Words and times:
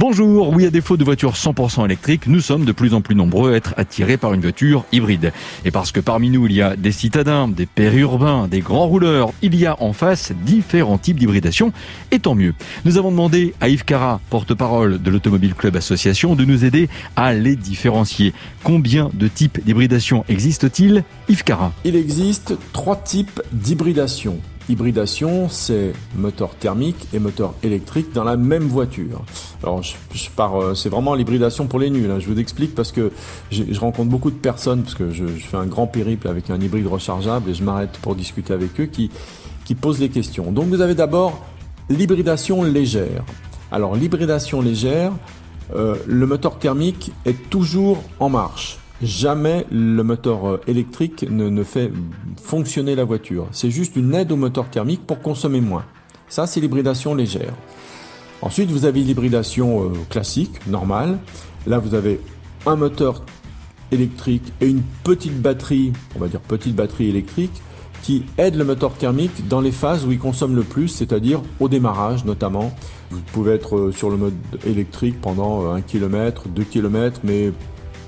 Bonjour, 0.00 0.50
oui 0.50 0.64
à 0.64 0.70
défaut 0.70 0.96
de 0.96 1.02
voitures 1.02 1.32
100% 1.32 1.84
électriques, 1.84 2.28
nous 2.28 2.40
sommes 2.40 2.64
de 2.64 2.70
plus 2.70 2.94
en 2.94 3.00
plus 3.00 3.16
nombreux 3.16 3.52
à 3.52 3.56
être 3.56 3.74
attirés 3.76 4.16
par 4.16 4.32
une 4.32 4.40
voiture 4.40 4.84
hybride. 4.92 5.32
Et 5.64 5.72
parce 5.72 5.90
que 5.90 5.98
parmi 5.98 6.30
nous 6.30 6.46
il 6.46 6.52
y 6.52 6.62
a 6.62 6.76
des 6.76 6.92
citadins, 6.92 7.48
des 7.48 7.66
périurbains, 7.66 8.46
des 8.46 8.60
grands 8.60 8.86
rouleurs, 8.86 9.32
il 9.42 9.56
y 9.56 9.66
a 9.66 9.82
en 9.82 9.92
face 9.92 10.30
différents 10.44 10.98
types 10.98 11.18
d'hybridation, 11.18 11.72
et 12.12 12.20
tant 12.20 12.36
mieux. 12.36 12.54
Nous 12.84 12.96
avons 12.96 13.10
demandé 13.10 13.54
à 13.60 13.68
Yves 13.68 13.84
Cara, 13.84 14.20
porte-parole 14.30 15.02
de 15.02 15.10
l'Automobile 15.10 15.54
Club 15.54 15.74
Association, 15.74 16.36
de 16.36 16.44
nous 16.44 16.64
aider 16.64 16.88
à 17.16 17.34
les 17.34 17.56
différencier. 17.56 18.34
Combien 18.62 19.10
de 19.14 19.26
types 19.26 19.64
d'hybridation 19.64 20.24
existent-ils? 20.28 21.02
Yves 21.28 21.42
Cara 21.42 21.72
Il 21.84 21.96
existe 21.96 22.54
trois 22.72 22.94
types 22.94 23.42
d'hybridation. 23.50 24.38
Hybridation, 24.68 25.48
c'est 25.48 25.92
moteur 26.14 26.54
thermique 26.54 27.08
et 27.14 27.18
moteur 27.18 27.54
électrique 27.62 28.12
dans 28.12 28.24
la 28.24 28.36
même 28.36 28.64
voiture. 28.64 29.22
Alors, 29.62 29.82
je, 29.82 30.30
pars, 30.36 30.60
euh, 30.60 30.74
c'est 30.74 30.88
vraiment 30.88 31.14
l'hybridation 31.14 31.66
pour 31.66 31.78
les 31.78 31.88
nuls. 31.88 32.10
Hein. 32.10 32.20
Je 32.20 32.26
vous 32.26 32.38
explique 32.38 32.74
parce 32.74 32.92
que 32.92 33.10
je 33.50 33.80
rencontre 33.80 34.10
beaucoup 34.10 34.30
de 34.30 34.36
personnes 34.36 34.82
parce 34.82 34.94
que 34.94 35.10
je, 35.10 35.24
fais 35.26 35.56
un 35.56 35.66
grand 35.66 35.86
périple 35.86 36.28
avec 36.28 36.50
un 36.50 36.60
hybride 36.60 36.86
rechargeable 36.86 37.50
et 37.50 37.54
je 37.54 37.62
m'arrête 37.62 37.98
pour 38.02 38.14
discuter 38.14 38.52
avec 38.52 38.78
eux 38.80 38.86
qui 38.86 39.10
qui 39.64 39.74
posent 39.74 40.00
les 40.00 40.08
questions. 40.08 40.50
Donc, 40.50 40.68
vous 40.68 40.80
avez 40.80 40.94
d'abord 40.94 41.44
l'hybridation 41.90 42.62
légère. 42.62 43.22
Alors, 43.70 43.96
l'hybridation 43.96 44.62
légère, 44.62 45.12
euh, 45.74 45.96
le 46.06 46.26
moteur 46.26 46.58
thermique 46.58 47.12
est 47.26 47.50
toujours 47.50 48.02
en 48.18 48.30
marche. 48.30 48.78
Jamais 49.02 49.64
le 49.70 50.02
moteur 50.02 50.48
euh, 50.48 50.60
électrique 50.66 51.24
ne, 51.30 51.62
fait 51.62 51.92
fonctionner 52.42 52.96
la 52.96 53.04
voiture. 53.04 53.46
C'est 53.52 53.70
juste 53.70 53.94
une 53.94 54.12
aide 54.12 54.32
au 54.32 54.36
moteur 54.36 54.68
thermique 54.68 55.06
pour 55.06 55.20
consommer 55.20 55.60
moins. 55.60 55.84
Ça, 56.28 56.46
c'est 56.48 56.60
l'hybridation 56.60 57.14
légère. 57.14 57.54
Ensuite, 58.42 58.70
vous 58.70 58.86
avez 58.86 59.00
l'hybridation 59.00 59.84
euh, 59.84 59.92
classique, 60.10 60.66
normale. 60.66 61.18
Là, 61.66 61.78
vous 61.78 61.94
avez 61.94 62.20
un 62.66 62.74
moteur 62.74 63.22
électrique 63.92 64.52
et 64.60 64.66
une 64.68 64.82
petite 65.04 65.40
batterie, 65.40 65.92
on 66.16 66.18
va 66.18 66.26
dire 66.26 66.40
petite 66.40 66.74
batterie 66.74 67.08
électrique, 67.08 67.62
qui 68.02 68.24
aide 68.36 68.56
le 68.56 68.64
moteur 68.64 68.94
thermique 68.94 69.48
dans 69.48 69.60
les 69.60 69.72
phases 69.72 70.06
où 70.06 70.12
il 70.12 70.18
consomme 70.18 70.56
le 70.56 70.62
plus, 70.62 70.88
c'est-à-dire 70.88 71.40
au 71.60 71.68
démarrage 71.68 72.24
notamment. 72.24 72.72
Vous 73.10 73.20
pouvez 73.32 73.52
être 73.52 73.76
euh, 73.76 73.92
sur 73.92 74.10
le 74.10 74.16
mode 74.16 74.34
électrique 74.66 75.20
pendant 75.20 75.70
1 75.70 75.82
km, 75.82 76.48
2 76.48 76.64
km, 76.64 77.20
mais 77.22 77.52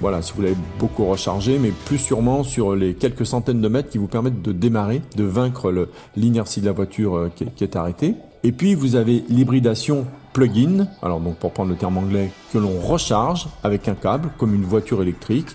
voilà, 0.00 0.22
si 0.22 0.32
vous 0.32 0.42
l'avez 0.42 0.56
beaucoup 0.78 1.04
rechargé, 1.04 1.58
mais 1.58 1.70
plus 1.70 1.98
sûrement 1.98 2.42
sur 2.42 2.74
les 2.74 2.94
quelques 2.94 3.26
centaines 3.26 3.60
de 3.60 3.68
mètres 3.68 3.90
qui 3.90 3.98
vous 3.98 4.06
permettent 4.06 4.42
de 4.42 4.52
démarrer, 4.52 5.02
de 5.16 5.24
vaincre 5.24 5.88
l'inertie 6.16 6.60
de 6.60 6.66
la 6.66 6.72
voiture 6.72 7.16
euh, 7.16 7.32
qui, 7.34 7.64
est 7.64 7.76
arrêtée. 7.76 8.14
Et 8.42 8.52
puis 8.52 8.74
vous 8.74 8.96
avez 8.96 9.24
l'hybridation 9.28 10.04
plug-in, 10.32 10.88
alors 11.00 11.20
donc 11.20 11.36
pour 11.36 11.52
prendre 11.52 11.70
le 11.70 11.76
terme 11.76 11.96
anglais, 11.96 12.30
que 12.52 12.58
l'on 12.58 12.78
recharge 12.80 13.48
avec 13.62 13.88
un 13.88 13.94
câble 13.94 14.30
comme 14.36 14.54
une 14.54 14.64
voiture 14.64 15.00
électrique. 15.00 15.48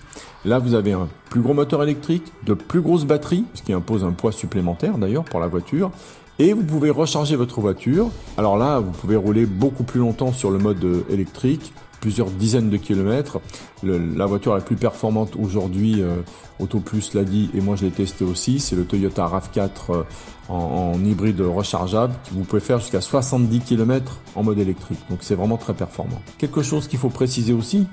Là 0.44 0.58
vous 0.58 0.74
avez 0.74 0.92
un 0.92 1.08
plus 1.28 1.42
gros 1.42 1.54
moteur 1.54 1.82
électrique, 1.82 2.24
de 2.44 2.54
plus 2.54 2.80
grosses 2.80 3.04
batteries, 3.04 3.44
ce 3.54 3.62
qui 3.62 3.72
impose 3.72 4.04
un 4.04 4.12
poids 4.12 4.32
supplémentaire 4.32 4.98
d'ailleurs 4.98 5.24
pour 5.24 5.38
la 5.38 5.46
voiture. 5.46 5.90
Et 6.40 6.54
vous 6.54 6.62
pouvez 6.62 6.88
recharger 6.88 7.36
votre 7.36 7.60
voiture. 7.60 8.08
Alors 8.38 8.56
là, 8.56 8.78
vous 8.78 8.92
pouvez 8.92 9.14
rouler 9.14 9.44
beaucoup 9.44 9.82
plus 9.82 10.00
longtemps 10.00 10.32
sur 10.32 10.50
le 10.50 10.56
mode 10.56 10.82
euh, 10.82 11.04
électrique, 11.10 11.74
plusieurs 12.00 12.30
dizaines 12.30 12.70
de 12.70 12.76
kilomètres. 12.76 13.40
la 13.82 14.26
voiture 14.26 14.54
la 14.54 14.60
plus 14.60 14.76
performante 14.76 15.36
aujourd'hui, 15.36 16.02
euh, 16.02 16.16
AutoPlus 16.58 17.02
l'a 17.14 17.24
dit 17.24 17.50
et 17.54 17.60
moi 17.60 17.76
je 17.76 17.84
l'ai 17.84 17.90
testé 17.90 18.24
aussi, 18.24 18.60
c'est 18.60 18.76
le 18.76 18.84
Toyota 18.84 19.26
RAV4 19.26 19.70
euh, 19.90 20.02
en, 20.48 20.94
hybride 21.04 21.40
rechargeable 21.40 22.12
vous 22.32 22.42
pouvez 22.42 22.60
faire 22.60 22.80
jusqu'à 22.80 23.00
70 23.00 23.60
km 23.60 24.18
en 24.34 24.42
mode 24.42 24.58
électrique. 24.58 24.98
Donc 25.08 25.18
c'est 25.22 25.34
vraiment 25.34 25.56
très 25.56 25.74
performant. 25.74 26.20
Quelque 26.38 26.62
chose 26.62 26.88
qu'il 26.88 26.98
faut 26.98 27.08
préciser 27.08 27.52
aussi, 27.52 27.86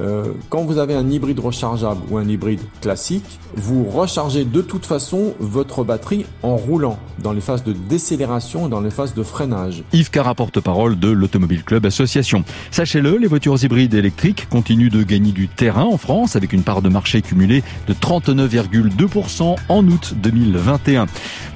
euh, 0.00 0.32
quand 0.48 0.62
vous 0.62 0.78
avez 0.78 0.94
un 0.94 1.08
hybride 1.10 1.40
rechargeable 1.40 2.00
ou 2.10 2.18
un 2.18 2.28
hybride 2.28 2.60
classique, 2.80 3.40
vous 3.56 3.84
rechargez 3.84 4.44
de 4.44 4.60
toute 4.60 4.86
façon 4.86 5.34
votre 5.40 5.84
batterie 5.84 6.26
en 6.42 6.56
roulant 6.56 6.98
dans 7.24 7.32
les 7.32 7.40
phases 7.40 7.64
de 7.64 7.72
décélération 7.72 8.66
et 8.66 8.70
dans 8.70 8.82
les 8.82 8.90
phases 8.90 9.14
de 9.14 9.22
freinage. 9.22 9.82
Yves 9.92 10.10
Cara, 10.10 10.34
porte-parole 10.34 10.98
de 10.98 11.08
l'Automobile 11.08 11.64
Club 11.64 11.86
Association. 11.86 12.44
Sachez-le, 12.70 13.16
les 13.16 13.26
voitures 13.26 13.64
hybrides 13.64 13.94
électriques 13.94 14.46
continuent 14.50 14.90
de 14.90 15.02
gagner 15.02 15.32
du 15.32 15.48
terrain 15.48 15.84
en 15.84 15.96
France 15.96 16.36
avec 16.36 16.52
une 16.52 16.62
part 16.62 16.82
de 16.82 16.90
marché 16.90 17.22
cumulée 17.22 17.64
de 17.88 17.94
39,2% 17.94 19.56
en 19.68 19.88
août 19.88 20.14
2021. 20.22 21.06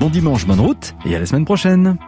Bon 0.00 0.08
dimanche, 0.08 0.46
bonne 0.46 0.60
route 0.60 0.94
et 1.04 1.14
à 1.14 1.20
la 1.20 1.26
semaine 1.26 1.44
prochaine. 1.44 1.98